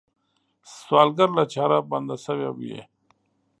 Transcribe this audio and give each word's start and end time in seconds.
سوالګر 0.79 1.29
له 1.37 1.43
چاره 1.53 1.77
بنده 1.89 2.15
شوی 2.25 2.49
وي 2.57 2.79